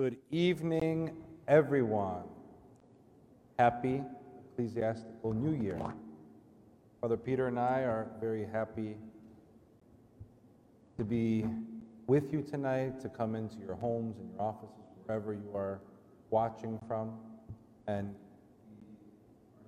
Good 0.00 0.16
evening, 0.30 1.10
everyone. 1.46 2.22
Happy 3.58 4.02
Ecclesiastical 4.50 5.34
New 5.34 5.62
Year. 5.62 5.78
Father 7.02 7.18
Peter 7.18 7.48
and 7.48 7.58
I 7.58 7.80
are 7.80 8.10
very 8.18 8.46
happy 8.50 8.96
to 10.96 11.04
be 11.04 11.44
with 12.06 12.32
you 12.32 12.40
tonight, 12.40 12.98
to 13.02 13.10
come 13.10 13.34
into 13.34 13.56
your 13.58 13.74
homes 13.74 14.16
and 14.16 14.30
your 14.30 14.40
offices, 14.40 14.70
wherever 15.04 15.34
you 15.34 15.50
are 15.54 15.82
watching 16.30 16.80
from, 16.88 17.12
and 17.86 18.14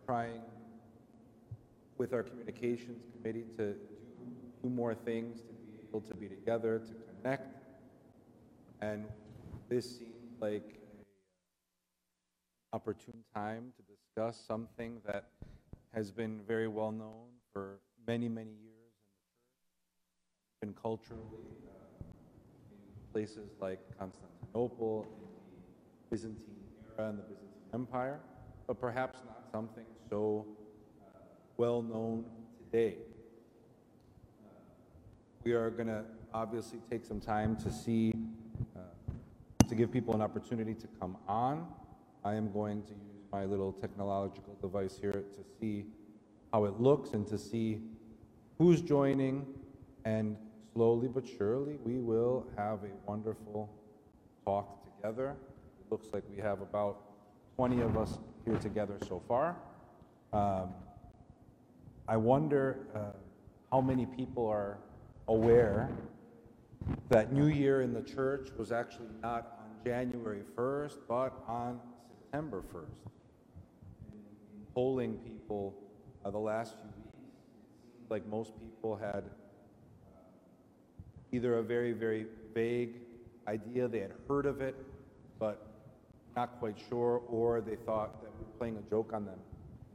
trying 0.06 0.40
with 1.98 2.14
our 2.14 2.22
communications 2.22 3.02
committee 3.18 3.44
to 3.58 3.74
do 4.62 4.70
more 4.70 4.94
things, 4.94 5.42
to 5.42 5.52
be 5.52 5.86
able 5.86 6.00
to 6.00 6.14
be 6.14 6.26
together, 6.26 6.78
to 6.78 6.94
connect. 7.20 7.54
And 8.80 9.04
this 9.68 9.98
seems 9.98 10.11
like 10.43 10.80
an 10.98 11.04
opportune 12.72 13.22
time 13.32 13.72
to 13.76 13.82
discuss 13.94 14.44
something 14.44 15.00
that 15.07 15.29
has 15.94 16.11
been 16.11 16.40
very 16.49 16.66
well 16.66 16.90
known 16.90 17.29
for 17.53 17.79
many, 18.08 18.29
many 18.29 18.50
years 18.50 18.93
in 20.61 20.68
the 20.68 20.75
church, 20.75 20.75
and 20.75 20.82
culturally, 20.82 21.22
uh, 21.68 22.02
in 22.72 23.13
places 23.13 23.50
like 23.61 23.79
Constantinople, 23.96 25.07
in 25.07 25.29
the 25.30 26.16
Byzantine 26.16 26.64
era 26.99 27.11
and 27.11 27.18
the 27.18 27.22
Byzantine 27.22 27.49
Empire, 27.72 28.18
but 28.66 28.80
perhaps 28.80 29.21
not 29.24 29.44
something 29.52 29.85
so 30.11 30.44
uh, 31.14 31.18
well 31.57 31.82
known 31.82 32.24
today. 32.58 32.97
Uh, 34.44 34.48
we 35.44 35.52
are 35.52 35.70
going 35.70 35.86
to 35.88 36.02
obviously 36.34 36.80
take 36.91 37.05
some 37.05 37.20
time 37.20 37.55
to 37.56 37.70
see, 37.70 38.12
to 39.72 39.77
give 39.77 39.91
people 39.91 40.14
an 40.14 40.20
opportunity 40.20 40.75
to 40.75 40.86
come 41.00 41.17
on. 41.27 41.67
I 42.27 42.34
am 42.34 42.53
going 42.53 42.83
to 42.83 42.91
use 42.91 43.24
my 43.33 43.46
little 43.46 43.72
technological 43.72 44.55
device 44.60 44.98
here 45.00 45.24
to 45.33 45.44
see 45.58 45.86
how 46.52 46.66
it 46.66 46.78
looks 46.78 47.14
and 47.14 47.27
to 47.28 47.38
see 47.38 47.80
who's 48.58 48.83
joining. 48.83 49.46
And 50.05 50.36
slowly 50.74 51.08
but 51.08 51.27
surely, 51.27 51.78
we 51.84 52.00
will 52.00 52.46
have 52.55 52.80
a 52.84 52.91
wonderful 53.06 53.70
talk 54.44 54.84
together. 54.84 55.36
It 55.80 55.91
looks 55.91 56.08
like 56.12 56.24
we 56.28 56.36
have 56.42 56.61
about 56.61 57.00
20 57.56 57.80
of 57.80 57.96
us 57.96 58.18
here 58.44 58.56
together 58.56 58.98
so 59.08 59.22
far. 59.27 59.56
Um, 60.34 60.68
I 62.06 62.18
wonder 62.18 62.89
uh, 62.94 62.98
how 63.70 63.80
many 63.80 64.05
people 64.05 64.46
are 64.46 64.77
aware 65.28 65.89
that 67.08 67.33
New 67.33 67.46
Year 67.46 67.80
in 67.80 67.94
the 67.94 68.02
church 68.02 68.50
was 68.58 68.70
actually 68.70 69.08
not 69.22 69.61
January 69.84 70.42
1st, 70.56 70.98
but 71.08 71.33
on 71.47 71.80
September 72.08 72.62
1st. 72.72 73.11
In 74.12 74.66
polling 74.74 75.14
people 75.19 75.74
uh, 76.24 76.30
the 76.30 76.39
last 76.39 76.74
few 76.74 76.91
weeks, 77.06 77.19
it 77.19 77.97
seemed 77.97 78.11
like 78.11 78.27
most 78.28 78.52
people 78.61 78.97
had 78.97 79.24
uh, 79.24 80.20
either 81.33 81.58
a 81.58 81.62
very, 81.62 81.92
very 81.92 82.27
vague 82.55 82.97
idea, 83.48 83.89
they 83.89 84.00
had 84.00 84.12
heard 84.28 84.47
of 84.47 84.61
it, 84.61 84.77
but 85.39 85.66
not 86.36 86.58
quite 86.58 86.77
sure, 86.89 87.22
or 87.28 87.61
they 87.61 87.77
thought 87.77 88.22
that 88.22 88.30
we 88.39 88.44
were 88.44 88.58
playing 88.58 88.77
a 88.77 88.91
joke 88.91 89.12
on 89.12 89.24
them, 89.24 89.39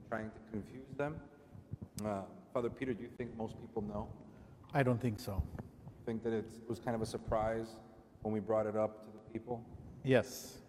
trying 0.09 0.29
to 0.29 0.39
confuse 0.51 0.85
them. 0.97 1.15
Uh, 2.05 2.21
Father 2.53 2.69
Peter, 2.69 2.93
do 2.93 3.03
you 3.03 3.09
think 3.17 3.35
most 3.37 3.59
people 3.61 3.81
know? 3.81 4.07
I 4.73 4.83
don't 4.83 5.01
think 5.01 5.19
so. 5.19 5.41
Think 6.05 6.23
that 6.23 6.33
it 6.33 6.45
was 6.67 6.79
kind 6.79 6.95
of 6.95 7.01
a 7.01 7.05
surprise 7.05 7.67
when 8.21 8.33
we 8.33 8.39
brought 8.39 8.65
it 8.65 8.75
up 8.75 9.05
to 9.05 9.11
the 9.11 9.33
people? 9.33 9.63
Yes. 10.07 10.59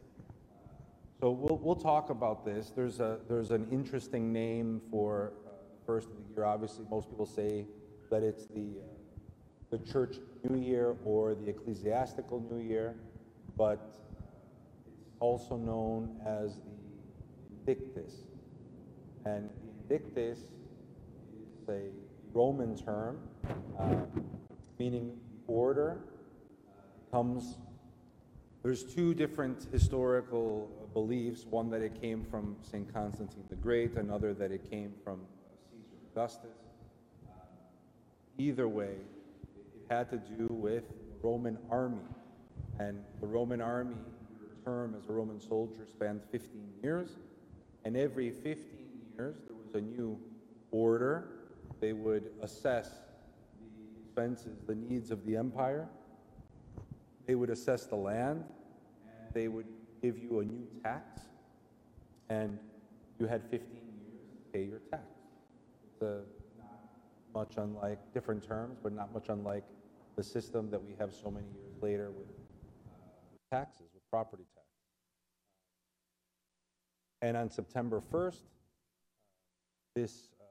So 1.20 1.30
we'll, 1.30 1.58
we'll 1.58 1.76
talk 1.76 2.10
about 2.10 2.44
this. 2.44 2.72
There's, 2.74 2.98
a, 2.98 3.20
there's 3.28 3.52
an 3.52 3.68
interesting 3.70 4.32
name 4.32 4.80
for 4.90 5.32
uh, 5.46 5.50
first 5.86 6.08
of 6.08 6.16
the 6.16 6.34
year. 6.34 6.44
Obviously, 6.44 6.84
most 6.90 7.08
people 7.08 7.24
say 7.24 7.64
that 8.10 8.24
it's 8.24 8.46
the, 8.46 8.80
uh, 8.82 9.76
the 9.76 9.78
church 9.78 10.16
new 10.42 10.58
year 10.58 10.96
or 11.04 11.36
the 11.36 11.48
ecclesiastical 11.50 12.44
new 12.50 12.60
year, 12.60 12.96
but 13.56 13.78
it's 13.88 13.98
also 15.20 15.56
known 15.56 16.16
as 16.26 16.56
the 16.56 17.72
Indictus. 17.72 18.14
And 19.24 19.50
the 19.88 19.94
Indictus 19.94 20.38
is 20.40 21.68
a 21.68 21.82
Roman 22.34 22.76
term 22.76 23.20
uh, 23.78 23.94
meaning 24.80 25.12
order. 25.46 26.00
Uh, 26.68 27.16
comes, 27.16 27.54
there's 28.62 28.82
two 28.82 29.14
different 29.14 29.66
historical 29.70 30.68
beliefs 30.92 31.46
one 31.48 31.70
that 31.70 31.80
it 31.80 32.00
came 32.00 32.24
from 32.24 32.56
St. 32.62 32.92
Constantine 32.92 33.44
the 33.48 33.56
Great, 33.56 33.96
another 33.96 34.34
that 34.34 34.50
it 34.50 34.68
came 34.68 34.92
from 35.04 35.20
Caesar 35.70 35.96
Augustus. 36.12 36.56
Uh, 37.28 37.34
either 38.36 38.66
way, 38.66 38.96
it 39.54 39.86
had 39.88 40.10
to 40.10 40.16
do 40.16 40.48
with 40.50 40.88
the 40.88 41.28
Roman 41.28 41.56
army. 41.70 42.02
And 42.80 43.04
the 43.20 43.26
Roman 43.26 43.60
army, 43.60 43.96
your 44.40 44.50
term 44.64 44.94
as 44.96 45.08
a 45.08 45.12
Roman 45.12 45.40
soldier, 45.40 45.86
spanned 45.88 46.22
15 46.32 46.72
years. 46.82 47.10
And 47.84 47.96
every 47.96 48.30
15 48.30 48.56
years, 49.16 49.36
there 49.46 49.56
was 49.56 49.74
a 49.74 49.80
new 49.80 50.18
order. 50.72 51.28
They 51.80 51.92
would 51.92 52.30
assess 52.42 52.90
the 53.60 54.00
expenses, 54.02 54.58
the 54.66 54.74
needs 54.74 55.12
of 55.12 55.24
the 55.26 55.36
empire. 55.36 55.88
They 57.28 57.34
would 57.34 57.50
assess 57.50 57.84
the 57.84 57.94
land. 57.94 58.42
And 59.06 59.34
they 59.34 59.46
would 59.46 59.66
give 60.02 60.18
you 60.18 60.40
a 60.40 60.44
new 60.44 60.66
tax. 60.82 61.20
And 62.30 62.58
you 63.20 63.26
had 63.26 63.42
15 63.42 63.60
years 63.60 64.30
to 64.32 64.52
pay 64.52 64.64
your 64.64 64.80
tax. 64.90 65.04
It's 65.84 66.02
a, 66.02 66.22
not 66.58 66.78
much 67.34 67.58
unlike, 67.58 67.98
different 68.14 68.42
terms, 68.42 68.78
but 68.82 68.92
not 68.92 69.12
much 69.12 69.28
unlike 69.28 69.64
the 70.16 70.22
system 70.22 70.70
that 70.70 70.82
we 70.82 70.94
have 70.98 71.12
so 71.12 71.30
many 71.30 71.46
years 71.46 71.74
later 71.82 72.10
with 72.10 72.26
uh, 72.26 73.56
taxes, 73.56 73.86
with 73.92 74.02
property 74.10 74.44
tax. 74.54 74.66
And 77.20 77.36
on 77.36 77.50
September 77.50 78.02
1st, 78.12 78.42
this, 79.94 80.30
uh, 80.40 80.44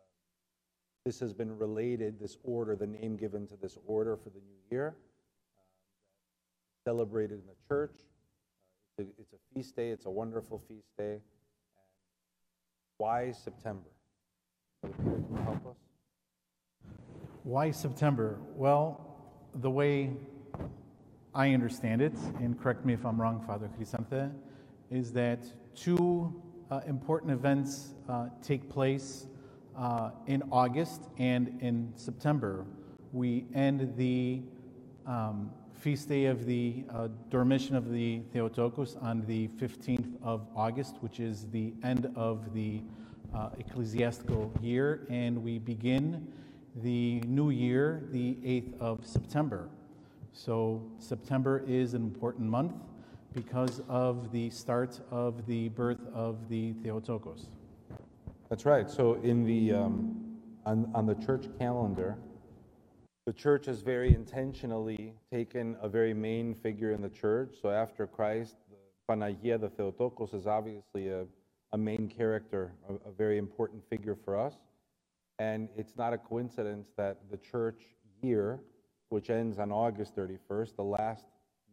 this 1.06 1.20
has 1.20 1.34
been 1.34 1.58
related, 1.58 2.20
this 2.20 2.38
order, 2.44 2.76
the 2.76 2.88
name 2.88 3.18
given 3.18 3.48
to 3.48 3.56
this 3.56 3.78
order 3.88 4.16
for 4.16 4.30
the 4.30 4.40
new 4.40 4.60
year, 4.70 4.96
uh, 4.96 5.07
celebrated 6.88 7.34
in 7.34 7.42
the 7.48 7.68
church. 7.68 7.98
Uh, 8.98 9.04
it's, 9.20 9.34
a, 9.34 9.54
feast 9.54 9.76
day, 9.76 9.90
it's 9.90 10.06
a 10.06 10.10
wonderful 10.10 10.64
feast 10.70 10.88
day. 10.98 11.16
And 11.16 11.22
why 12.98 13.34
September? 13.34 13.90
Help 15.44 15.68
us? 15.68 15.76
Why 17.44 17.72
September? 17.72 18.40
Well, 18.56 19.18
the 19.56 19.70
way 19.70 20.14
I 21.36 21.54
understand 21.54 22.02
it, 22.02 22.14
and 22.40 22.58
correct 22.58 22.86
me 22.86 22.94
if 22.94 23.06
I'm 23.06 23.20
wrong, 23.20 23.44
Father 23.46 23.70
Chrysanthe, 23.78 24.32
is 24.90 25.12
that 25.12 25.40
two 25.76 26.34
uh, 26.72 26.80
important 26.88 27.34
events 27.34 27.96
uh, 28.08 28.28
take 28.42 28.70
place 28.70 29.28
uh, 29.78 30.12
in 30.28 30.42
August 30.54 31.10
and 31.18 31.58
in 31.60 31.92
September. 31.98 32.66
We 33.12 33.46
end 33.54 33.94
the 33.98 34.42
um, 35.06 35.52
feast 35.78 36.10
day 36.10 36.26
of 36.26 36.46
the 36.46 36.84
uh, 36.90 37.08
Dormition 37.30 37.76
of 37.76 37.92
the 37.92 38.22
Theotokos 38.34 38.96
on 39.02 39.24
the 39.28 39.48
15th 39.60 40.12
of 40.24 40.48
August, 40.56 40.98
which 41.02 41.20
is 41.20 41.46
the 41.52 41.74
end 41.84 42.12
of 42.16 42.54
the 42.54 42.82
uh, 43.34 43.50
ecclesiastical 43.60 44.52
year, 44.62 45.06
and 45.10 45.44
we 45.44 45.60
begin 45.60 46.28
the 46.78 47.22
new 47.22 47.52
year 47.52 48.04
the 48.12 48.36
8th 48.44 48.80
of 48.80 49.06
September. 49.06 49.70
So, 50.34 50.84
September 51.00 51.64
is 51.68 51.94
an 51.94 52.02
important 52.02 52.50
month 52.50 52.74
because 53.34 53.82
of 53.88 54.32
the 54.32 54.50
start 54.50 55.00
of 55.12 55.46
the 55.46 55.70
birth 55.70 56.02
of 56.14 56.50
the 56.50 56.74
Theotokos. 56.84 57.48
That's 58.50 58.66
right. 58.66 58.90
So 58.90 59.16
in 59.16 59.44
the 59.44 59.74
um, 59.74 60.38
on, 60.66 60.90
on 60.96 61.06
the 61.06 61.16
church 61.16 61.48
calendar, 61.60 62.18
the 63.28 63.34
church 63.34 63.66
has 63.66 63.82
very 63.82 64.16
intentionally 64.16 65.14
taken 65.30 65.76
a 65.82 65.90
very 65.90 66.14
main 66.14 66.56
figure 66.56 66.94
in 66.94 67.02
the 67.02 67.10
church. 67.10 67.56
So 67.62 67.70
after 67.70 68.08
Christ, 68.08 68.56
the 68.70 69.14
Panagia, 69.14 69.60
the 69.60 69.68
Theotokos, 69.68 70.34
is 70.34 70.48
obviously 70.48 71.10
a, 71.10 71.26
a 71.74 71.78
main 71.78 72.08
character, 72.08 72.72
a, 72.88 72.94
a 73.10 73.12
very 73.12 73.38
important 73.38 73.84
figure 73.90 74.16
for 74.16 74.40
us. 74.40 74.54
And 75.40 75.68
it's 75.76 75.98
not 75.98 76.14
a 76.14 76.18
coincidence 76.18 76.88
that 76.96 77.18
the 77.30 77.36
church 77.36 77.82
year, 78.22 78.62
which 79.10 79.30
ends 79.30 79.60
on 79.60 79.74
August 79.74 80.16
31st, 80.16 80.78
the 80.78 80.84
last 80.84 81.26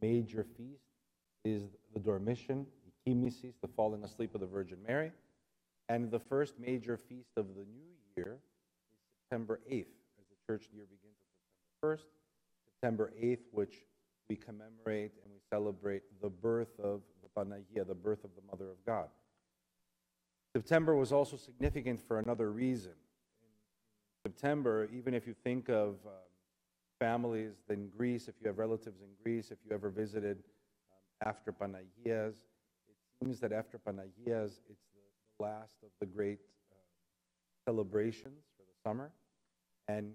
major 0.02 0.44
feast, 0.56 0.82
is 1.44 1.76
the 1.94 2.00
Dormition, 2.00 2.66
the 3.06 3.68
falling 3.76 4.02
asleep 4.02 4.34
of 4.34 4.40
the 4.40 4.46
Virgin 4.48 4.78
Mary. 4.84 5.12
And 5.88 6.10
the 6.10 6.18
first 6.18 6.58
major 6.58 6.96
feast 6.96 7.30
of 7.36 7.46
the 7.54 7.64
new 7.64 7.94
year 8.16 8.38
is 8.92 8.98
September 9.22 9.60
8th, 9.70 9.86
as 10.18 10.26
the 10.28 10.52
church 10.52 10.68
year 10.74 10.86
begins 10.90 11.13
1st. 11.84 12.06
September 12.66 13.12
8th, 13.22 13.44
which 13.52 13.84
we 14.28 14.36
commemorate 14.36 15.12
and 15.22 15.32
we 15.32 15.40
celebrate 15.50 16.02
the 16.22 16.30
birth 16.30 16.80
of 16.82 17.02
the 17.22 17.28
Panagia, 17.36 17.86
the 17.86 17.94
birth 17.94 18.24
of 18.24 18.30
the 18.34 18.42
Mother 18.50 18.70
of 18.70 18.84
God. 18.86 19.08
September 20.56 20.94
was 20.94 21.12
also 21.12 21.36
significant 21.36 22.00
for 22.00 22.18
another 22.18 22.50
reason. 22.50 22.92
In 24.24 24.30
September, 24.30 24.88
even 24.96 25.12
if 25.12 25.26
you 25.26 25.34
think 25.44 25.68
of 25.68 25.96
um, 26.06 26.12
families 26.98 27.52
in 27.68 27.88
Greece, 27.88 28.28
if 28.28 28.34
you 28.40 28.46
have 28.46 28.58
relatives 28.58 29.00
in 29.00 29.08
Greece, 29.22 29.50
if 29.50 29.58
you 29.68 29.74
ever 29.74 29.90
visited 29.90 30.38
um, 30.38 31.28
after 31.28 31.52
Panagias, 31.52 32.36
it 32.88 32.96
seems 33.20 33.40
that 33.40 33.52
after 33.52 33.78
Panagias, 33.78 34.60
it's 34.70 34.86
the, 34.94 35.02
the 35.38 35.44
last 35.44 35.76
of 35.82 35.90
the 36.00 36.06
great 36.06 36.38
uh, 36.72 36.76
celebrations 37.70 38.44
for 38.56 38.62
the 38.62 38.88
summer. 38.88 39.10
And 39.88 40.14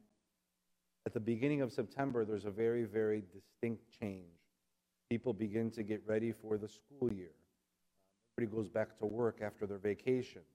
at 1.09 1.13
the 1.13 1.19
beginning 1.19 1.63
of 1.63 1.71
September, 1.71 2.23
there's 2.23 2.45
a 2.45 2.51
very, 2.51 2.83
very 2.83 3.23
distinct 3.33 3.81
change. 3.99 4.37
People 5.09 5.33
begin 5.33 5.71
to 5.71 5.81
get 5.81 6.03
ready 6.05 6.31
for 6.31 6.55
the 6.55 6.67
school 6.67 7.11
year. 7.11 7.31
Everybody 8.37 8.55
goes 8.55 8.69
back 8.69 8.95
to 8.99 9.07
work 9.07 9.39
after 9.41 9.65
their 9.65 9.79
vacations. 9.79 10.45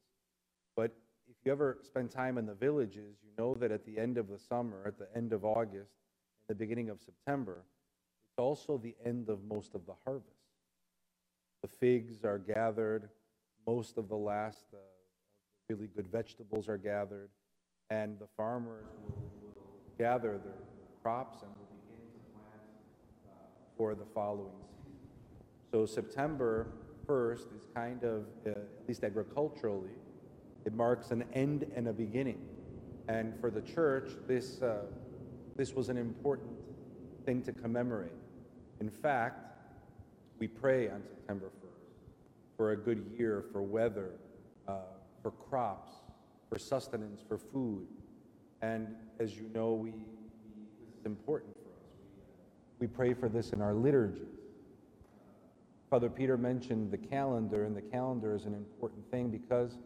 But 0.77 0.93
if 1.29 1.35
you 1.45 1.51
ever 1.51 1.79
spend 1.83 2.12
time 2.12 2.39
in 2.39 2.47
the 2.47 2.55
villages, 2.55 3.17
you 3.25 3.31
know 3.37 3.55
that 3.55 3.73
at 3.73 3.85
the 3.85 3.99
end 3.99 4.17
of 4.17 4.29
the 4.29 4.39
summer, 4.39 4.85
at 4.87 4.97
the 4.97 5.09
end 5.17 5.33
of 5.33 5.45
August, 5.45 5.91
the 6.47 6.55
beginning 6.55 6.89
of 6.89 7.01
September, 7.01 7.65
it's 8.25 8.39
also 8.39 8.79
the 8.79 8.95
end 9.05 9.29
of 9.29 9.43
most 9.43 9.75
of 9.75 9.85
the 9.87 9.95
harvest. 10.05 10.29
The 11.62 11.69
figs 11.69 12.25
are 12.25 12.39
gathered, 12.39 13.09
most 13.67 13.99
of 13.99 14.09
the 14.09 14.15
last 14.15 14.67
uh, 14.73 14.77
really 15.69 15.89
good 15.89 16.06
vegetables 16.06 16.69
are 16.69 16.79
gathered, 16.79 17.31
and 17.91 18.21
the 18.21 18.29
farmers 18.37 18.87
will 19.03 19.44
gather 19.99 20.38
their 20.44 20.55
crops 21.02 21.43
and 21.43 21.50
will 21.50 21.69
begin 21.87 22.05
to 22.12 22.20
plant 22.32 22.62
uh, 23.26 23.31
for 23.76 23.94
the 23.94 24.05
following 24.14 24.52
season. 24.73 25.08
So 25.70 25.87
September 25.87 26.69
1st 27.06 27.55
is 27.56 27.62
kind 27.75 28.02
of, 28.05 28.25
uh, 28.46 28.50
at 28.50 28.88
least 28.88 29.05
agriculturally, 29.05 29.91
it 30.64 30.73
marks 30.73 31.11
an 31.11 31.25
end 31.35 31.67
and 31.76 31.88
a 31.88 31.93
beginning. 31.93 32.41
And 33.08 33.38
for 33.41 33.50
the 33.50 33.61
church, 33.61 34.12
this, 34.26 34.62
uh, 34.62 34.87
this 35.56 35.75
was 35.75 35.88
an 35.88 35.99
important 35.99 36.52
thing 37.26 37.43
to 37.43 37.52
commemorate. 37.52 38.12
In 38.81 38.88
fact, 38.88 39.41
we 40.38 40.49
pray 40.49 40.88
on 40.88 41.02
September 41.02 41.46
1st 41.46 41.75
for 42.56 42.73
a 42.73 42.76
good 42.76 43.05
year, 43.17 43.44
for 43.52 43.62
weather, 43.62 44.12
uh, 44.67 44.79
for 45.23 45.31
crops, 45.31 45.93
for 46.49 46.58
sustenance, 46.58 47.20
for 47.26 47.38
food. 47.38 47.87
And 48.65 48.95
as 49.21 49.37
you 49.37 49.51
know, 49.55 49.75
we, 49.75 49.91
this 49.91 50.99
is 50.99 51.05
important 51.05 51.55
for 51.55 51.69
us. 51.69 51.93
We, 52.81 52.87
we 52.87 52.93
pray 52.93 53.13
for 53.13 53.29
this 53.29 53.53
in 53.53 53.61
our 53.61 53.75
liturgy. 53.75 54.27
Father 55.91 56.09
Peter 56.09 56.39
mentioned 56.39 56.91
the 56.91 56.97
calendar, 56.97 57.65
and 57.65 57.77
the 57.77 57.83
calendar 57.83 58.35
is 58.35 58.47
an 58.47 58.55
important 58.55 59.09
thing 59.11 59.29
because 59.29 59.77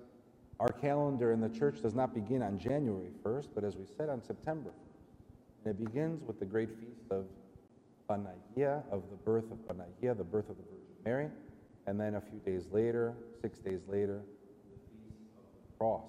our 0.60 0.68
calendar 0.68 1.32
in 1.32 1.40
the 1.40 1.48
church 1.48 1.82
does 1.82 1.94
not 1.94 2.14
begin 2.14 2.40
on 2.40 2.56
January 2.56 3.10
1st, 3.24 3.48
but 3.52 3.64
as 3.64 3.76
we 3.76 3.84
said, 3.96 4.08
on 4.08 4.22
September 4.22 4.70
1st. 4.70 5.64
And 5.64 5.74
it 5.74 5.84
begins 5.84 6.22
with 6.22 6.38
the 6.38 6.46
great 6.46 6.70
feast 6.70 7.10
of 7.10 7.24
Panagia, 8.08 8.84
of 8.92 9.02
the 9.10 9.16
birth 9.24 9.50
of 9.50 9.58
Panagia, 9.66 10.16
the 10.16 10.24
birth 10.24 10.48
of 10.48 10.56
the 10.56 10.62
Virgin 10.62 10.94
Mary. 11.04 11.28
And 11.88 12.00
then 12.00 12.14
a 12.14 12.20
few 12.20 12.38
days 12.46 12.68
later, 12.70 13.14
six 13.42 13.58
days 13.58 13.80
later, 13.88 14.22
the 14.70 14.78
feast 14.78 15.30
of 15.36 15.42
the 15.66 15.78
cross, 15.78 16.06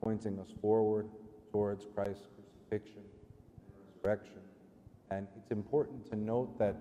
pointing 0.00 0.38
us 0.38 0.48
forward 0.62 1.08
towards 1.54 1.86
Christ's 1.94 2.26
crucifixion 2.34 3.04
and 3.04 3.84
resurrection. 3.94 4.40
And 5.12 5.28
it's 5.36 5.52
important 5.52 6.04
to 6.10 6.16
note 6.16 6.58
that 6.58 6.74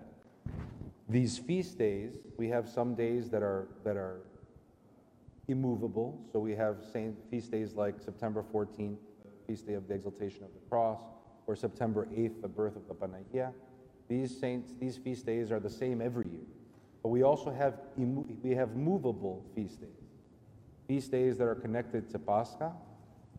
these 1.08 1.38
feast 1.38 1.78
days, 1.78 2.18
we 2.38 2.50
have 2.50 2.68
some 2.68 2.96
days 2.96 3.30
that 3.30 3.44
are, 3.44 3.68
that 3.84 3.98
are 3.98 4.22
immovable. 5.48 6.20
So 6.32 6.40
we 6.40 6.56
have 6.56 6.78
saint 6.92 7.16
feast 7.30 7.52
days 7.52 7.76
like 7.76 8.02
September 8.02 8.44
14th, 8.52 8.98
feast 9.46 9.68
day 9.68 9.76
of 9.76 9.88
the 9.88 9.94
exaltation 9.94 10.44
of 10.44 10.50
the 10.56 10.68
cross, 10.68 11.02
or 11.46 11.56
September 11.56 12.08
8th, 12.08 12.42
the 12.42 12.48
birth 12.48 12.76
of 12.76 12.88
the 12.88 12.96
Panagia. 12.96 13.54
These 14.08 14.40
saints, 14.40 14.74
these 14.80 14.98
feast 14.98 15.28
days 15.28 15.52
are 15.52 15.60
the 15.60 15.70
same 15.70 16.02
every 16.02 16.26
year. 16.26 16.48
But 17.04 17.10
we 17.10 17.22
also 17.22 17.52
have 17.52 17.76
we 18.42 18.56
have 18.56 18.76
movable 18.76 19.46
feast 19.54 19.82
days. 19.82 19.90
Feast 20.88 21.12
days 21.12 21.38
that 21.38 21.46
are 21.46 21.56
connected 21.56 22.10
to 22.10 22.18
Pascha, 22.18 22.72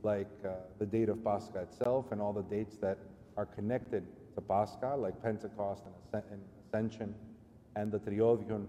like 0.04 0.30
uh, 0.44 0.50
the 0.78 0.86
date 0.86 1.08
of 1.08 1.22
Pascha 1.24 1.60
itself 1.62 2.06
and 2.12 2.20
all 2.20 2.32
the 2.32 2.42
dates 2.42 2.76
that 2.78 2.98
are 3.36 3.46
connected 3.46 4.04
to 4.34 4.40
Pascha, 4.40 4.94
like 4.96 5.20
Pentecost 5.22 5.82
and 6.14 6.40
Ascension, 6.66 7.14
and 7.76 7.90
the 7.90 7.98
Triodion, 7.98 8.66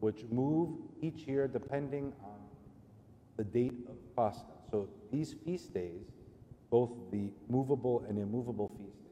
which 0.00 0.24
move 0.30 0.70
each 1.00 1.20
year 1.26 1.46
depending 1.46 2.12
on 2.24 2.38
the 3.36 3.44
date 3.44 3.74
of 3.88 3.96
Pascha. 4.16 4.52
So 4.70 4.88
these 5.12 5.34
feast 5.44 5.72
days, 5.74 6.06
both 6.70 6.90
the 7.12 7.30
movable 7.48 8.04
and 8.08 8.18
immovable 8.18 8.68
feast 8.78 9.02
days, 9.04 9.08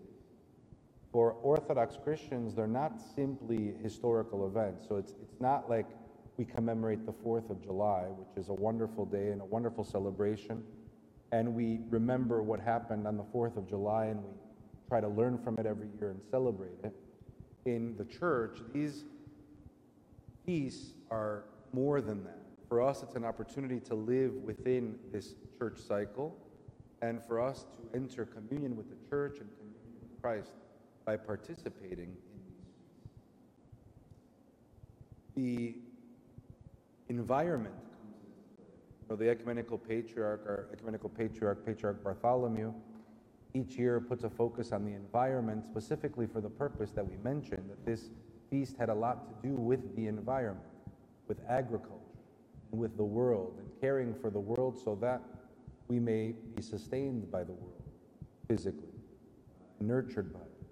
for 1.13 1.33
Orthodox 1.43 1.97
Christians, 2.03 2.55
they're 2.55 2.67
not 2.67 3.01
simply 3.15 3.75
historical 3.83 4.47
events. 4.47 4.87
So 4.89 4.97
it's, 4.97 5.13
it's 5.23 5.41
not 5.41 5.71
like 5.71 5.87
we 6.37 6.45
commemorate 6.45 7.07
the 7.07 7.13
4th 7.13 7.49
of 7.51 7.63
July, 7.63 8.03
which 8.09 8.37
is 8.37 8.51
a 8.51 8.55
wonderful 8.55 9.07
day 9.07 9.31
and 9.31 9.41
a 9.41 9.45
wonderful 9.45 9.85
celebration, 9.85 10.63
and 11.33 11.55
we 11.55 11.81
remember 11.91 12.43
what 12.43 12.61
happened 12.61 13.07
on 13.07 13.17
the 13.17 13.25
4th 13.25 13.57
of 13.57 13.69
July 13.69 14.07
and 14.07 14.23
we 14.23 14.31
try 14.89 15.01
to 15.01 15.09
learn 15.09 15.39
from 15.39 15.59
it 15.59 15.67
every 15.67 15.89
year 15.99 16.11
and 16.11 16.21
celebrate 16.31 16.79
it. 16.85 16.95
In 17.65 17.97
the 17.97 18.05
church, 18.05 18.59
these 18.73 19.05
feasts 20.45 20.93
are 21.11 21.45
more 21.73 22.01
than 22.01 22.23
that. 22.25 22.39
For 22.69 22.81
us, 22.81 23.03
it's 23.03 23.15
an 23.17 23.25
opportunity 23.25 23.81
to 23.81 23.95
live 23.95 24.35
within 24.45 24.99
this 25.13 25.35
church 25.59 25.79
cycle 25.79 26.37
and 27.03 27.23
for 27.23 27.41
us 27.41 27.65
to 27.65 27.97
enter 27.97 28.25
communion 28.25 28.77
with 28.77 28.89
the 28.89 29.09
church 29.09 29.39
and 29.41 29.49
communion 29.59 29.97
with 30.01 30.23
Christ 30.23 30.53
by 31.05 31.17
participating 31.17 32.09
in 32.09 32.41
these 32.49 32.67
feasts. 35.35 35.77
The 37.09 37.13
environment 37.13 37.75
comes 37.75 38.17
into 38.23 38.43
play. 38.57 38.69
You 38.89 38.96
know, 39.09 39.17
the 39.17 39.29
ecumenical 39.29 39.79
patriarch, 39.79 40.43
our 40.47 40.69
ecumenical 40.73 41.09
patriarch, 41.09 41.65
Patriarch 41.65 42.03
Bartholomew, 42.03 42.73
each 43.55 43.77
year 43.77 44.01
puts 44.01 44.25
a 44.25 44.31
focus 44.31 44.73
on 44.73 44.85
the 44.85 44.93
environment 44.93 45.65
specifically 45.65 46.27
for 46.27 46.41
the 46.41 46.51
purpose 46.51 46.91
that 46.91 47.07
we 47.07 47.17
mentioned, 47.19 47.71
that 47.71 47.85
this 47.87 48.11
feast 48.51 48.77
had 48.79 48.89
a 48.89 48.95
lot 48.95 49.27
to 49.29 49.49
do 49.49 49.55
with 49.55 49.97
the 49.97 50.07
environment, 50.07 50.67
with 51.29 51.39
agriculture, 51.49 52.03
and 52.71 52.81
with 52.81 52.97
the 52.97 53.05
world, 53.05 53.55
and 53.59 53.69
caring 53.81 54.15
for 54.15 54.31
the 54.31 54.41
world 54.41 54.79
so 54.83 54.97
that 55.01 55.23
we 55.89 55.99
may 55.99 56.35
be 56.55 56.63
sustained 56.63 57.31
by 57.31 57.45
the 57.45 57.53
world 57.53 57.83
physically, 58.49 58.89
uh, 59.61 59.85
nurtured 59.85 60.33
by 60.33 60.41
it. 60.41 60.67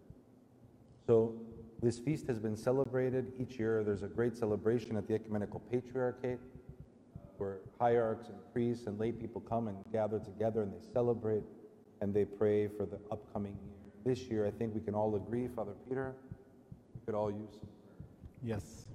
So 1.06 1.34
this 1.82 1.98
feast 1.98 2.26
has 2.26 2.38
been 2.38 2.56
celebrated 2.56 3.32
each 3.38 3.58
year. 3.58 3.82
There's 3.84 4.02
a 4.02 4.08
great 4.08 4.36
celebration 4.36 4.96
at 4.96 5.06
the 5.06 5.14
Ecumenical 5.14 5.60
Patriarchate 5.70 6.40
where 7.44 7.58
hierarchs 7.78 8.28
and 8.28 8.36
priests 8.52 8.86
and 8.86 8.98
lay 8.98 9.12
people 9.12 9.40
come 9.42 9.68
and 9.68 9.76
gather 9.92 10.18
together 10.18 10.62
and 10.62 10.72
they 10.72 10.84
celebrate 10.92 11.42
and 12.00 12.14
they 12.14 12.24
pray 12.24 12.68
for 12.68 12.86
the 12.86 12.98
upcoming 13.10 13.52
year. 13.52 14.14
This 14.14 14.24
year, 14.24 14.46
I 14.46 14.50
think 14.50 14.74
we 14.74 14.80
can 14.80 14.94
all 14.94 15.14
agree, 15.16 15.48
Father 15.48 15.72
Peter, 15.88 16.14
we 16.94 17.00
could 17.04 17.14
all 17.14 17.30
use 17.30 17.50
some 17.52 17.60
prayer. 17.60 18.06
Yes. 18.42 18.86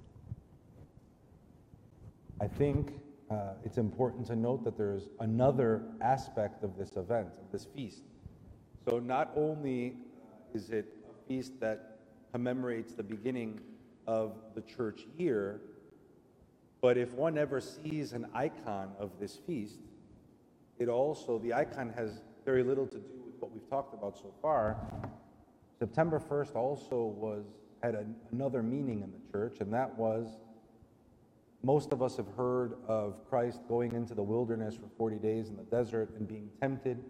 I 2.40 2.48
think 2.48 2.94
uh, 3.30 3.54
it's 3.64 3.78
important 3.78 4.26
to 4.26 4.36
note 4.36 4.64
that 4.64 4.76
there's 4.76 5.08
another 5.20 5.82
aspect 6.00 6.64
of 6.64 6.76
this 6.76 6.96
event, 6.96 7.28
of 7.40 7.52
this 7.52 7.66
feast. 7.76 8.02
So 8.88 8.98
not 8.98 9.30
only 9.36 9.94
uh, 10.22 10.56
is 10.56 10.70
it 10.70 10.86
a 11.08 11.28
feast 11.28 11.60
that 11.60 11.98
commemorates 12.32 12.94
the 12.94 13.02
beginning 13.02 13.60
of 14.06 14.32
the 14.54 14.62
church 14.62 15.02
year, 15.16 15.60
but 16.80 16.96
if 16.96 17.12
one 17.14 17.36
ever 17.36 17.60
sees 17.60 18.12
an 18.12 18.26
icon 18.34 18.92
of 18.98 19.10
this 19.20 19.36
feast, 19.36 19.78
it 20.78 20.88
also, 20.88 21.38
the 21.38 21.52
icon 21.52 21.92
has 21.96 22.22
very 22.44 22.62
little 22.62 22.86
to 22.86 22.96
do 22.96 23.22
with 23.26 23.34
what 23.38 23.52
we've 23.52 23.68
talked 23.68 23.92
about 23.92 24.16
so 24.16 24.32
far. 24.40 24.76
September 25.78 26.18
1st 26.18 26.56
also 26.56 27.04
was 27.04 27.44
had 27.82 27.94
a, 27.94 28.04
another 28.32 28.62
meaning 28.62 29.02
in 29.02 29.10
the 29.10 29.32
church, 29.32 29.60
and 29.60 29.72
that 29.72 29.96
was 29.98 30.38
most 31.62 31.92
of 31.92 32.02
us 32.02 32.16
have 32.16 32.28
heard 32.36 32.74
of 32.88 33.28
Christ 33.28 33.60
going 33.68 33.92
into 33.92 34.14
the 34.14 34.22
wilderness 34.22 34.76
for 34.76 34.88
40 34.96 35.16
days 35.16 35.48
in 35.48 35.56
the 35.56 35.64
desert 35.64 36.10
and 36.16 36.26
being 36.26 36.48
tempted, 36.60 37.04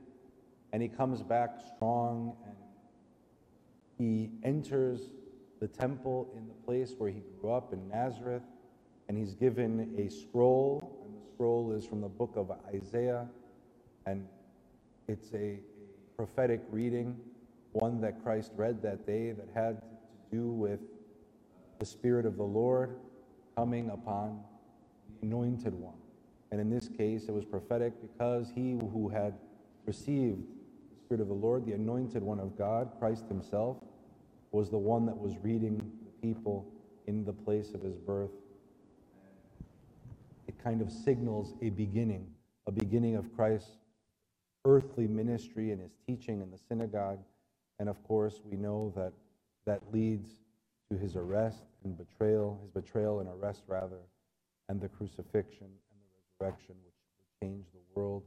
and 0.73 0.83
he 0.83 0.89
comes 0.89 1.23
back 1.23 1.61
strong 1.77 2.37
and 2.45 2.57
he 3.99 4.31
enters 4.43 5.01
the 5.61 5.69
temple 5.69 6.33
in 6.37 6.49
the 6.49 6.55
place 6.55 6.95
where 6.99 7.11
he 7.11 7.23
grew 7.41 7.53
up 7.53 7.73
in 7.73 7.89
Nazareth, 7.89 8.43
and 9.11 9.19
he's 9.19 9.35
given 9.35 9.93
a 9.99 10.09
scroll, 10.09 11.03
and 11.05 11.13
the 11.13 11.35
scroll 11.35 11.73
is 11.73 11.85
from 11.85 12.01
the 12.01 12.09
book 12.09 12.33
of 12.37 12.53
Isaiah, 12.73 13.27
and 14.07 14.25
it's 15.09 15.35
a, 15.35 15.59
prophetic 16.15 16.61
reading, 16.71 17.17
one 17.73 18.01
that 18.03 18.23
Christ 18.23 18.53
read 18.55 18.81
that 18.83 19.05
day 19.09 19.33
that 19.33 19.49
had 19.53 19.81
to 19.81 20.37
do 20.37 20.51
with 20.51 20.79
the 21.81 21.85
Spirit 21.85 22.25
of 22.25 22.37
the 22.37 22.45
Lord 22.45 22.99
coming 23.57 23.91
upon 23.91 24.45
the 25.19 25.27
anointed 25.27 25.75
one. 25.75 25.99
And 26.53 26.61
in 26.61 26.71
this 26.71 26.87
case, 26.87 27.25
it 27.25 27.33
was 27.33 27.45
prophetic 27.45 27.95
because 28.01 28.53
he 28.55 28.79
who 28.93 29.09
had 29.09 29.35
received 29.87 30.43
the 30.89 30.97
Spirit 31.05 31.21
of 31.21 31.27
the 31.27 31.35
Lord, 31.35 31.67
the 31.67 31.73
anointed 31.73 32.23
one 32.23 32.39
of 32.39 32.57
God, 32.57 32.93
Christ 33.01 33.25
himself, 33.27 33.79
was 34.53 34.71
the 34.71 34.79
one 34.79 35.05
that 35.07 35.19
was 35.19 35.35
reading 35.43 35.79
the 36.05 36.29
people 36.29 36.65
in 37.09 37.25
the 37.25 37.33
place 37.33 37.75
of 37.75 37.83
his 37.83 37.97
birth. 37.97 38.31
It 40.51 40.59
kind 40.59 40.83
of 40.83 40.91
signals 40.91 41.55
a 41.63 41.71
beginning, 41.71 42.27
a 42.67 42.73
beginning 42.73 43.15
of 43.15 43.33
Christ's 43.37 43.79
earthly 44.65 45.07
ministry 45.07 45.71
and 45.71 45.81
his 45.81 45.93
teaching 46.09 46.41
in 46.41 46.51
the 46.51 46.59
synagogue. 46.59 47.21
And 47.79 47.89
of 47.89 48.03
course, 48.03 48.41
we 48.45 48.57
know 48.57 48.93
that 48.97 49.13
that 49.65 49.81
leads 49.93 50.31
to 50.91 50.99
his 50.99 51.15
arrest 51.15 51.63
and 51.85 51.97
betrayal, 51.97 52.59
his 52.63 52.71
betrayal 52.73 53.21
and 53.21 53.29
arrest, 53.29 53.63
rather, 53.69 54.01
and 54.69 54.81
the 54.81 54.89
crucifixion 54.89 55.69
and 55.69 56.01
the 56.03 56.45
resurrection, 56.45 56.75
which 56.85 56.97
would 57.07 57.49
change 57.49 57.67
the 57.73 57.79
world 57.95 58.25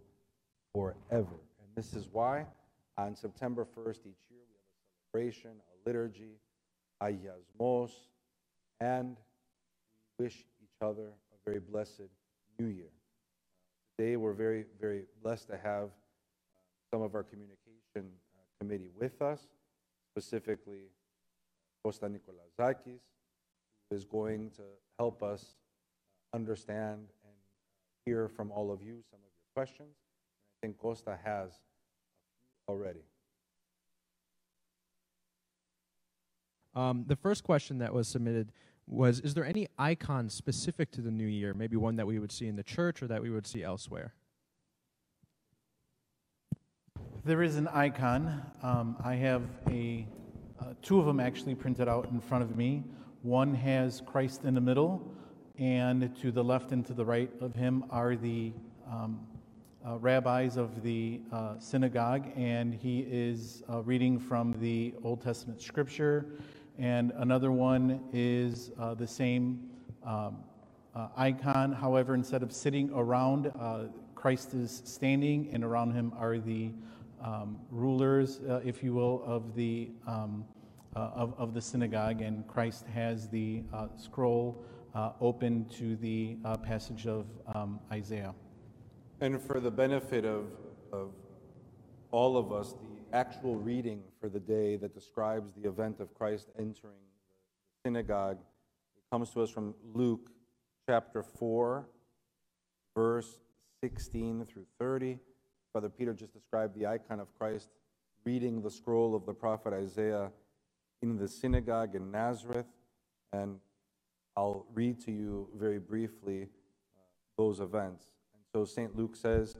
forever. 0.73 1.41
And 1.59 1.67
this 1.75 1.93
is 1.93 2.07
why 2.09 2.45
on 2.97 3.17
September 3.17 3.67
1st 3.77 3.99
each 3.99 4.29
year 4.29 4.43
we 4.47 4.55
have 4.55 4.71
a 4.71 5.11
celebration, 5.11 5.51
a 5.51 5.89
liturgy, 5.89 6.39
a 7.01 7.07
yasmos, 7.07 7.91
and 8.79 9.17
we 10.17 10.23
wish 10.23 10.45
each 10.63 10.81
other 10.81 11.11
very 11.45 11.59
blessed 11.59 12.09
new 12.59 12.67
year. 12.67 12.91
Today 13.97 14.15
we're 14.15 14.33
very, 14.33 14.65
very 14.79 15.03
blessed 15.21 15.47
to 15.49 15.57
have 15.57 15.89
some 16.91 17.01
of 17.01 17.15
our 17.15 17.23
communication 17.23 17.57
uh, 17.95 18.39
committee 18.59 18.89
with 18.99 19.21
us, 19.21 19.41
specifically 20.11 20.89
Costa 21.83 22.05
Nikolazakis, 22.05 23.01
who 23.89 23.95
is 23.95 24.05
going 24.05 24.51
to 24.51 24.63
help 24.97 25.21
us 25.21 25.55
understand 26.33 27.07
and 27.23 27.33
hear 28.05 28.27
from 28.27 28.51
all 28.51 28.71
of 28.71 28.81
you 28.81 29.03
some 29.11 29.19
of 29.19 29.31
your 29.35 29.53
questions. 29.53 29.95
I 30.61 30.67
think 30.67 30.77
Costa 30.77 31.17
has 31.23 31.51
already. 32.67 33.03
Um, 36.75 37.03
the 37.07 37.15
first 37.15 37.43
question 37.43 37.79
that 37.79 37.93
was 37.93 38.07
submitted 38.07 38.51
was 38.87 39.19
Is 39.19 39.33
there 39.33 39.45
any 39.45 39.67
icon 39.77 40.29
specific 40.29 40.91
to 40.91 41.01
the 41.01 41.11
new 41.11 41.25
year, 41.25 41.53
maybe 41.53 41.75
one 41.77 41.95
that 41.95 42.07
we 42.07 42.19
would 42.19 42.31
see 42.31 42.47
in 42.47 42.55
the 42.55 42.63
church 42.63 43.01
or 43.01 43.07
that 43.07 43.21
we 43.21 43.29
would 43.29 43.47
see 43.47 43.63
elsewhere? 43.63 44.13
There 47.25 47.41
is 47.41 47.55
an 47.55 47.69
icon. 47.69 48.41
Um, 48.61 48.97
I 49.03 49.15
have 49.15 49.43
a 49.69 50.05
uh, 50.59 50.73
two 50.81 50.99
of 50.99 51.05
them 51.05 51.19
actually 51.19 51.55
printed 51.55 51.87
out 51.87 52.09
in 52.11 52.19
front 52.19 52.43
of 52.43 52.55
me. 52.55 52.83
One 53.21 53.53
has 53.53 54.01
Christ 54.05 54.43
in 54.43 54.53
the 54.53 54.61
middle, 54.61 55.13
and 55.57 56.15
to 56.17 56.31
the 56.31 56.43
left 56.43 56.71
and 56.71 56.85
to 56.85 56.93
the 56.93 57.05
right 57.05 57.31
of 57.41 57.55
him 57.55 57.85
are 57.89 58.15
the 58.15 58.51
um, 58.89 59.19
uh, 59.85 59.97
rabbis 59.97 60.57
of 60.57 60.83
the 60.83 61.21
uh, 61.31 61.59
synagogue, 61.59 62.27
and 62.35 62.73
he 62.73 63.05
is 63.09 63.63
uh, 63.69 63.81
reading 63.83 64.19
from 64.19 64.55
the 64.59 64.93
Old 65.03 65.21
Testament 65.21 65.61
scripture. 65.61 66.25
And 66.77 67.11
another 67.17 67.51
one 67.51 68.01
is 68.11 68.71
uh, 68.79 68.93
the 68.93 69.07
same 69.07 69.69
um, 70.05 70.37
uh, 70.95 71.07
icon. 71.15 71.71
However, 71.71 72.15
instead 72.15 72.43
of 72.43 72.51
sitting 72.51 72.89
around, 72.93 73.51
Christ 74.23 74.53
is 74.53 74.81
standing, 74.85 75.49
and 75.51 75.65
around 75.65 75.91
him 75.91 76.13
are 76.17 76.39
the 76.39 76.71
um, 77.21 77.59
rulers, 77.69 78.39
uh, 78.49 78.61
if 78.63 78.81
you 78.81 78.93
will, 78.93 79.21
of 79.25 79.53
the, 79.53 79.91
um, 80.07 80.45
uh, 80.95 81.09
of, 81.13 81.33
of 81.37 81.53
the 81.53 81.61
synagogue, 81.61 82.21
and 82.21 82.47
Christ 82.47 82.85
has 82.93 83.27
the 83.27 83.63
uh, 83.73 83.87
scroll 83.97 84.63
uh, 84.95 85.11
open 85.19 85.65
to 85.77 85.97
the 85.97 86.37
uh, 86.45 86.55
passage 86.55 87.05
of 87.05 87.25
um, 87.53 87.81
Isaiah. 87.91 88.33
And 89.19 89.41
for 89.41 89.59
the 89.59 89.71
benefit 89.71 90.23
of, 90.23 90.45
of 90.93 91.11
all 92.11 92.37
of 92.37 92.53
us, 92.53 92.71
the 92.71 93.02
actual 93.13 93.55
reading 93.55 94.01
for 94.19 94.27
the 94.27 94.39
day 94.39 94.75
that 94.75 94.93
describes 94.95 95.53
the 95.53 95.69
event 95.69 95.99
of 95.99 96.13
Christ 96.15 96.49
entering 96.57 96.97
the 97.29 97.89
synagogue 97.89 98.39
it 98.97 99.03
comes 99.11 99.29
to 99.31 99.43
us 99.43 99.51
from 99.51 99.75
Luke 99.93 100.31
chapter 100.89 101.21
4, 101.21 101.85
verse 102.95 103.39
16 103.83 104.47
through 104.47 104.65
30. 104.79 105.19
Brother 105.71 105.89
Peter 105.89 106.13
just 106.13 106.33
described 106.33 106.75
the 106.75 106.87
icon 106.87 107.19
of 107.19 107.27
Christ 107.37 107.69
reading 108.25 108.63
the 108.63 108.71
scroll 108.71 109.15
of 109.15 109.27
the 109.27 109.33
prophet 109.33 109.73
Isaiah 109.73 110.31
in 111.03 111.17
the 111.17 111.27
synagogue 111.27 111.93
in 111.93 112.09
Nazareth. 112.09 112.65
And 113.31 113.59
I'll 114.35 114.65
read 114.73 114.99
to 115.01 115.11
you 115.11 115.49
very 115.55 115.79
briefly 115.79 116.43
uh, 116.43 117.01
those 117.37 117.59
events. 117.59 118.05
And 118.33 118.41
so 118.51 118.65
St. 118.65 118.95
Luke 118.95 119.15
says, 119.15 119.55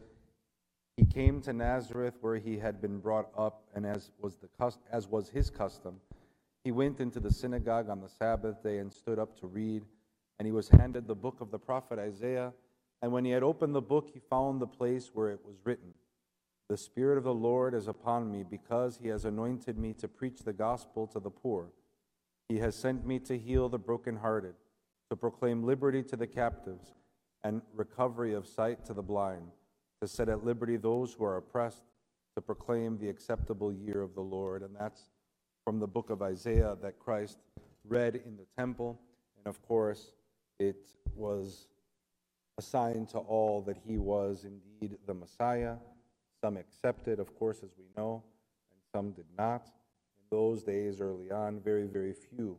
He 0.98 1.06
came 1.06 1.42
to 1.42 1.54
Nazareth 1.54 2.16
where 2.22 2.38
he 2.38 2.58
had 2.58 2.82
been 2.82 3.00
brought 3.00 3.30
up, 3.38 3.64
and 3.74 3.86
as 3.86 4.12
was, 4.20 4.38
the, 4.38 4.50
as 4.92 5.08
was 5.08 5.30
his 5.30 5.50
custom, 5.50 6.00
he 6.64 6.72
went 6.72 7.00
into 7.00 7.20
the 7.20 7.32
synagogue 7.32 7.90
on 7.90 8.00
the 8.00 8.10
Sabbath 8.10 8.62
day 8.64 8.78
and 8.78 8.94
stood 8.94 9.20
up 9.20 9.38
to 9.40 9.48
read. 9.48 9.84
And 10.40 10.46
he 10.46 10.52
was 10.52 10.70
handed 10.70 11.08
the 11.08 11.16
book 11.16 11.42
of 11.42 11.52
the 11.52 11.60
prophet 11.60 12.00
Isaiah. 12.00 12.54
And 13.02 13.12
when 13.12 13.26
he 13.26 13.32
had 13.32 13.44
opened 13.44 13.76
the 13.76 13.82
book, 13.82 14.10
he 14.14 14.20
found 14.20 14.62
the 14.62 14.68
place 14.68 15.12
where 15.14 15.30
it 15.30 15.42
was 15.46 15.58
written 15.64 15.94
the 16.74 16.78
Spirit 16.78 17.20
of 17.20 17.24
the 17.24 17.34
Lord 17.34 17.76
is 17.76 17.88
upon 17.88 18.32
me 18.32 18.44
because 18.44 18.98
he 18.98 19.10
has 19.10 19.26
anointed 19.26 19.78
me 19.78 19.94
to 19.94 20.08
preach 20.08 20.40
the 20.40 20.54
gospel 20.54 21.06
to 21.08 21.20
the 21.20 21.30
poor. 21.30 21.72
He 22.50 22.58
has 22.58 22.76
sent 22.76 23.06
me 23.06 23.20
to 23.20 23.38
heal 23.38 23.70
the 23.70 23.78
brokenhearted, 23.78 24.56
to 25.10 25.16
proclaim 25.16 25.64
liberty 25.64 26.02
to 26.02 26.16
the 26.16 26.26
captives, 26.26 26.96
and 27.44 27.62
recovery 27.76 28.34
of 28.34 28.48
sight 28.48 28.84
to 28.86 28.94
the 28.96 29.04
blind, 29.04 29.52
to 30.04 30.08
set 30.08 30.28
at 30.28 30.44
liberty 30.44 30.76
those 30.76 31.14
who 31.14 31.24
are 31.24 31.38
oppressed, 31.38 31.84
to 32.36 32.42
proclaim 32.42 32.98
the 32.98 33.08
acceptable 33.08 33.72
year 33.72 34.02
of 34.02 34.14
the 34.16 34.22
Lord. 34.22 34.62
And 34.62 34.76
that's 34.78 35.10
from 35.64 35.80
the 35.80 35.88
book 35.88 36.10
of 36.10 36.22
Isaiah 36.22 36.76
that 36.82 37.00
Christ 37.00 37.38
read 37.88 38.16
in 38.16 38.36
the 38.36 38.46
temple. 38.58 39.00
And 39.38 39.48
of 39.48 39.62
course, 39.66 40.12
it 40.60 40.90
was 41.16 41.68
a 42.58 42.62
sign 42.62 43.06
to 43.08 43.20
all 43.20 43.62
that 43.62 43.78
he 43.88 43.98
was 43.98 44.46
indeed 44.46 44.98
the 45.08 45.14
Messiah 45.14 45.76
some 46.44 46.58
accepted, 46.58 47.22
of 47.22 47.34
course, 47.40 47.64
as 47.64 47.70
we 47.78 47.86
know, 47.96 48.22
and 48.70 48.80
some 48.94 49.12
did 49.12 49.28
not. 49.38 49.68
In 50.18 50.38
those 50.38 50.62
days, 50.62 51.00
early 51.00 51.32
on, 51.32 51.62
very, 51.62 51.88
very 51.88 52.12
few 52.12 52.58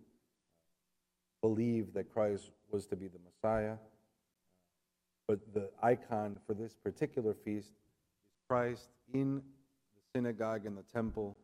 believed 1.43 1.93
that 1.93 2.11
Christ 2.11 2.51
was 2.71 2.87
to 2.87 2.97
be 2.97 3.09
the 3.09 3.19
Messiah. 3.23 3.75
But 5.27 5.55
the 5.55 5.71
icon 5.83 6.37
for 6.47 6.55
this 6.55 6.75
particular 6.75 7.35
feast 7.35 7.69
is 7.69 7.75
Christ 8.49 8.89
in 9.13 9.37
the 9.37 10.03
synagogue 10.15 10.67
and 10.67 10.77
the 10.77 10.83
temple 10.83 11.37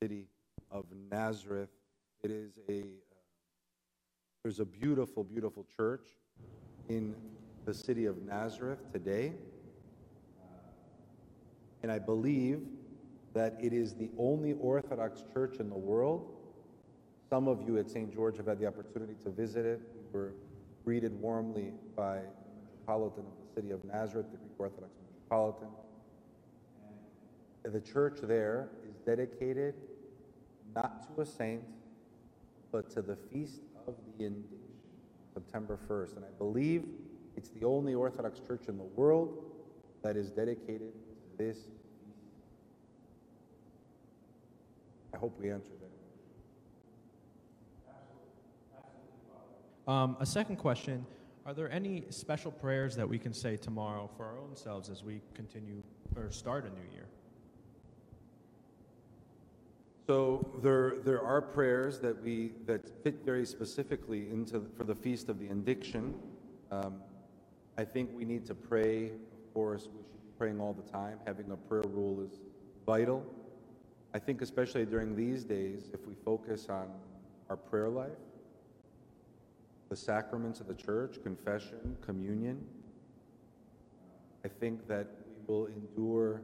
in 0.00 0.06
the 0.06 0.06
city 0.06 0.26
of 0.70 0.86
Nazareth. 1.10 1.68
It 2.22 2.30
is 2.30 2.52
a 2.68 2.80
uh, 2.80 2.84
there's 4.42 4.58
a 4.58 4.64
beautiful, 4.64 5.22
beautiful 5.22 5.64
church 5.76 6.16
in 6.88 7.14
the 7.64 7.72
city 7.72 8.06
of 8.06 8.20
Nazareth 8.22 8.80
today. 8.92 9.32
And 11.84 11.92
I 11.92 12.00
believe 12.00 12.60
that 13.34 13.56
it 13.60 13.72
is 13.72 13.94
the 13.94 14.10
only 14.18 14.54
Orthodox 14.54 15.22
church 15.32 15.58
in 15.60 15.68
the 15.68 15.76
world. 15.76 16.28
Some 17.30 17.46
of 17.46 17.62
you 17.62 17.78
at 17.78 17.88
St. 17.88 18.12
George 18.12 18.36
have 18.36 18.46
had 18.46 18.58
the 18.58 18.66
opportunity 18.66 19.14
to 19.22 19.30
visit 19.30 19.64
it. 19.64 19.80
We 20.12 20.18
were 20.18 20.32
greeted 20.84 21.18
warmly 21.20 21.72
by 21.94 22.18
Metropolitan 22.82 23.24
of 23.26 23.32
the 23.46 23.60
city 23.60 23.70
of 23.70 23.84
Nazareth, 23.84 24.26
the 24.32 24.38
Greek 24.38 24.58
Orthodox 24.58 24.92
Metropolitan. 25.12 25.68
And 27.64 27.72
the 27.72 27.80
church 27.80 28.18
there 28.22 28.70
is 28.88 28.96
dedicated 29.06 29.74
not 30.74 31.14
to 31.14 31.22
a 31.22 31.26
saint, 31.26 31.62
but 32.72 32.90
to 32.90 33.02
the 33.02 33.16
Feast 33.16 33.60
of 33.86 33.94
the 34.18 34.24
Indiction, 34.24 34.58
September 35.32 35.78
1st. 35.88 36.16
And 36.16 36.24
I 36.24 36.38
believe 36.38 36.84
it's 37.36 37.50
the 37.50 37.64
only 37.64 37.94
Orthodox 37.94 38.40
church 38.40 38.62
in 38.68 38.76
the 38.76 38.84
world 38.84 39.44
that 40.02 40.16
is 40.16 40.30
dedicated 40.30 40.92
to 40.92 41.38
this. 41.38 41.56
feast. 41.56 41.68
I 45.14 45.18
hope 45.18 45.38
we 45.40 45.50
answered 45.50 45.78
that. 49.86 49.92
Um, 49.92 50.16
a 50.20 50.26
second 50.26 50.56
question 50.56 51.06
Are 51.44 51.54
there 51.54 51.70
any 51.72 52.04
special 52.10 52.52
prayers 52.52 52.94
that 52.96 53.08
we 53.08 53.18
can 53.18 53.32
say 53.32 53.56
tomorrow 53.56 54.08
for 54.16 54.24
our 54.26 54.38
own 54.38 54.54
selves 54.54 54.88
as 54.88 55.02
we 55.02 55.20
continue 55.34 55.82
or 56.16 56.30
start 56.30 56.64
a 56.64 56.68
new 56.68 56.92
year? 56.92 57.06
So 60.06 60.60
there, 60.62 60.96
there 61.04 61.20
are 61.20 61.40
prayers 61.40 61.98
that 62.00 62.22
we 62.22 62.52
that 62.66 63.02
fit 63.02 63.24
very 63.24 63.44
specifically 63.44 64.28
into 64.30 64.66
for 64.76 64.84
the 64.84 64.94
feast 64.94 65.28
of 65.28 65.40
the 65.40 65.48
Indiction. 65.48 66.14
Um, 66.70 67.00
I 67.76 67.84
think 67.84 68.10
we 68.14 68.24
need 68.24 68.46
to 68.46 68.54
pray. 68.54 69.06
Of 69.06 69.54
course, 69.54 69.88
we 69.92 70.02
should 70.02 70.22
be 70.22 70.32
praying 70.38 70.60
all 70.60 70.74
the 70.74 70.90
time. 70.90 71.18
Having 71.26 71.50
a 71.50 71.56
prayer 71.56 71.82
rule 71.82 72.20
is 72.20 72.40
vital. 72.86 73.24
I 74.14 74.18
think, 74.18 74.42
especially 74.42 74.84
during 74.84 75.16
these 75.16 75.44
days, 75.44 75.88
if 75.92 76.06
we 76.06 76.14
focus 76.24 76.68
on 76.68 76.88
our 77.48 77.56
prayer 77.56 77.88
life, 77.88 78.10
the 79.92 79.96
sacraments 79.96 80.58
of 80.58 80.66
the 80.66 80.74
church, 80.74 81.18
confession, 81.22 81.98
communion. 82.00 82.64
I 84.42 84.48
think 84.48 84.88
that 84.88 85.06
we 85.46 85.54
will 85.54 85.66
endure 85.66 86.40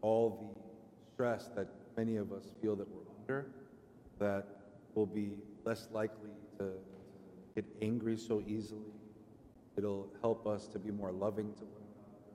all 0.00 0.54
the 0.56 1.12
stress 1.12 1.50
that 1.56 1.68
many 1.94 2.16
of 2.16 2.32
us 2.32 2.54
feel 2.62 2.74
that 2.76 2.88
we're 2.88 3.02
under, 3.20 3.48
that 4.18 4.46
we'll 4.94 5.04
be 5.04 5.32
less 5.66 5.88
likely 5.92 6.30
to 6.58 6.70
get 7.54 7.66
angry 7.82 8.16
so 8.16 8.42
easily. 8.48 8.94
It'll 9.76 10.08
help 10.22 10.46
us 10.46 10.66
to 10.68 10.78
be 10.78 10.90
more 10.90 11.12
loving 11.12 11.52
to 11.52 11.64
one 11.64 11.82
another. 11.82 12.34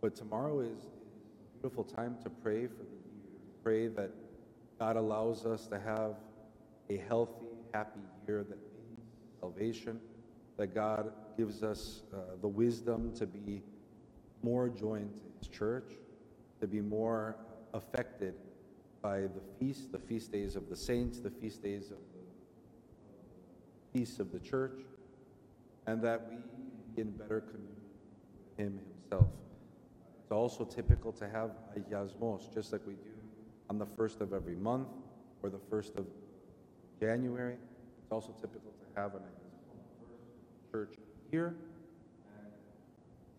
But 0.00 0.14
tomorrow 0.14 0.60
is, 0.60 0.78
a 0.78 1.58
beautiful 1.58 1.82
time 1.82 2.18
to 2.22 2.30
pray 2.30 2.68
for 2.68 2.84
the 2.84 3.00
year. 3.00 3.40
Pray 3.64 3.88
that 3.88 4.12
God 4.78 4.94
allows 4.94 5.44
us 5.44 5.66
to 5.66 5.80
have 5.80 6.14
a 6.88 6.98
healthy, 7.08 7.55
happy 7.72 8.00
year 8.26 8.44
that 8.44 8.58
means 8.58 9.00
salvation, 9.40 10.00
that 10.56 10.74
God 10.74 11.12
gives 11.36 11.62
us 11.62 12.02
uh, 12.12 12.16
the 12.40 12.48
wisdom 12.48 13.12
to 13.16 13.26
be 13.26 13.62
more 14.42 14.68
joined 14.68 15.16
to 15.16 15.22
His 15.38 15.48
church, 15.48 15.92
to 16.60 16.66
be 16.66 16.80
more 16.80 17.36
affected 17.74 18.34
by 19.02 19.20
the 19.20 19.40
feast, 19.58 19.92
the 19.92 19.98
feast 19.98 20.32
days 20.32 20.56
of 20.56 20.68
the 20.68 20.76
saints, 20.76 21.20
the 21.20 21.30
feast 21.30 21.62
days 21.62 21.90
of 21.90 21.98
the 21.98 23.98
feasts 23.98 24.18
of 24.18 24.32
the 24.32 24.40
church, 24.40 24.80
and 25.86 26.02
that 26.02 26.28
we 26.30 27.00
in 27.00 27.10
better 27.10 27.40
communion 27.40 27.76
with 28.34 28.58
Him 28.58 28.80
Himself. 29.02 29.28
It's 30.22 30.32
also 30.32 30.64
typical 30.64 31.12
to 31.12 31.28
have 31.28 31.50
a 31.76 31.80
yasmos, 31.80 32.52
just 32.52 32.72
like 32.72 32.80
we 32.86 32.94
do 32.94 33.10
on 33.70 33.78
the 33.78 33.86
first 33.86 34.20
of 34.20 34.32
every 34.32 34.56
month 34.56 34.88
or 35.42 35.50
the 35.50 35.60
first 35.70 35.96
of 35.96 36.06
January. 37.00 37.56
It's 38.02 38.12
also 38.12 38.32
typical 38.40 38.70
to 38.70 39.00
have 39.00 39.14
an 39.14 39.22
church 40.76 40.94
here, 41.30 41.54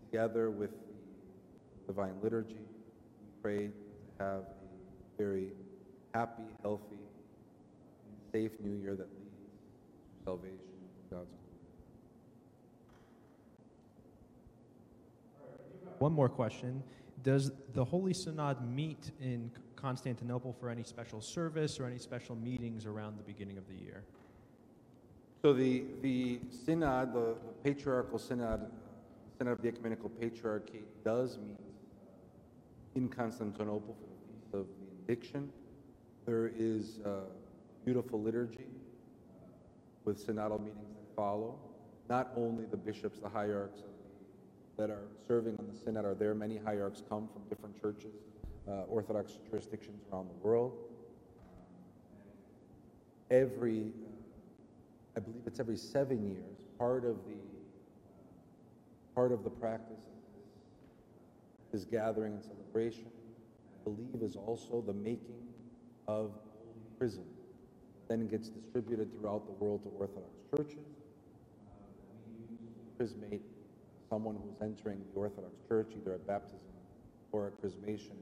together 0.06 0.50
with 0.50 0.72
the 0.72 1.94
Divine 1.94 2.16
Liturgy, 2.24 2.56
we 2.56 3.42
pray 3.44 3.68
to 3.68 4.24
have 4.24 4.42
a 4.42 5.18
very 5.20 5.52
happy, 6.16 6.44
healthy, 6.64 6.98
safe 8.32 8.52
new 8.64 8.76
year 8.82 8.96
that 8.96 9.08
leads 9.20 9.36
to 9.36 10.26
salvation 10.26 10.58
God's 11.12 11.30
glory. 15.70 15.96
One 16.00 16.14
more 16.14 16.30
question. 16.30 16.82
Does 17.24 17.52
the 17.74 17.86
Holy 17.86 18.14
Synod 18.14 18.68
meet 18.68 19.12
in 19.22 19.52
Constantinople 19.78 20.52
for 20.52 20.70
any 20.70 20.84
special 20.84 21.22
service 21.22 21.80
or 21.80 21.86
any 21.86 21.98
special 21.98 22.36
meetings 22.36 22.86
around 22.86 23.18
the 23.18 23.24
beginning 23.24 23.58
of 23.58 23.68
the 23.68 23.76
year? 23.76 24.04
So 25.42 25.54
the, 25.54 25.84
the 26.02 26.40
synod, 26.66 27.14
the, 27.14 27.36
the 27.46 27.54
patriarchal 27.64 28.20
synod, 28.20 28.70
synod 29.38 29.54
of 29.54 29.62
the 29.62 29.70
ecumenical 29.70 30.10
patriarchate 30.10 31.04
does 31.06 31.38
meet 31.38 31.60
in 32.96 33.08
Constantinople 33.08 33.96
for 34.02 34.08
the 34.08 34.34
feast 34.34 34.54
of 34.54 34.66
the 34.82 35.14
Indiction. 35.14 35.50
There 36.26 36.52
is 36.58 37.00
a 37.06 37.22
beautiful 37.86 38.22
liturgy 38.22 38.66
uh, 38.66 39.46
with 40.04 40.26
synodal 40.26 40.60
meetings 40.60 40.90
that 40.96 41.16
follow. 41.16 41.56
Not 42.10 42.32
only 42.36 42.66
the 42.66 42.78
bishops, 42.78 43.20
the 43.20 43.30
hierarchs 43.30 43.82
that 44.78 44.90
are 44.90 45.08
serving 45.28 45.56
on 45.60 45.68
the 45.72 45.78
synod 45.78 46.06
are 46.06 46.16
there. 46.16 46.34
Many 46.34 46.58
hierarchs 46.58 47.04
come 47.08 47.30
from 47.32 47.44
different 47.50 47.80
churches, 47.80 48.14
Uh, 48.70 48.82
Orthodox 48.90 49.40
jurisdictions 49.50 50.02
around 50.12 50.28
the 50.28 50.46
world. 50.46 50.74
Um, 51.42 52.28
every 53.32 53.94
uh, 54.04 55.16
I 55.16 55.20
believe 55.22 55.44
it's 55.46 55.62
every 55.62 55.78
seven 55.78 56.28
years, 56.28 56.58
part 56.78 57.06
of 57.06 57.16
the 57.26 57.36
uh, 57.36 58.16
part 59.16 59.32
of 59.32 59.46
the 59.46 59.50
practice 59.50 60.04
of 60.04 61.72
this, 61.72 61.86
gathering 61.86 62.34
and 62.34 62.44
celebration, 62.44 63.06
I 63.08 63.90
believe, 63.90 64.22
is 64.22 64.36
also 64.36 64.84
the 64.86 64.92
making 64.92 65.48
of 66.10 66.32
chrism. 66.98 67.24
Then 68.10 68.20
it 68.20 68.30
gets 68.30 68.50
distributed 68.50 69.18
throughout 69.18 69.46
the 69.46 69.54
world 69.64 69.84
to 69.84 69.90
Orthodox 69.98 70.36
churches. 70.52 70.74
Um, 70.76 70.84
uh, 71.72 72.58
we 72.60 72.98
chrismate, 72.98 73.46
someone 74.10 74.36
who's 74.36 74.62
entering 74.62 75.00
the 75.14 75.20
Orthodox 75.20 75.54
Church, 75.70 75.94
either 75.96 76.16
at 76.16 76.28
baptism 76.28 76.60
or 77.32 77.48
at 77.48 77.62
chrismation. 77.62 78.18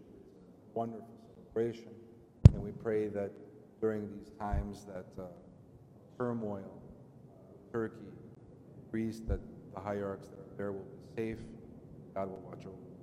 Wonderful 0.75 1.07
celebration, 1.33 1.87
and 2.53 2.61
we 2.61 2.71
pray 2.71 3.07
that 3.07 3.31
during 3.79 4.09
these 4.09 4.29
times 4.37 4.85
that 4.85 5.05
uh, 5.17 5.27
turmoil 6.17 6.81
Turkey, 7.71 8.11
Greece, 8.91 9.21
that 9.29 9.39
the 9.73 9.79
hierarchs 9.79 10.27
that 10.27 10.39
are 10.39 10.57
there 10.57 10.71
will 10.73 10.81
be 10.81 11.15
safe. 11.15 11.37
God 12.13 12.29
will 12.29 12.43
watch 12.45 12.65
over. 12.65 12.94